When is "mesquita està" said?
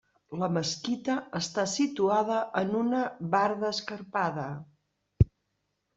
0.53-1.65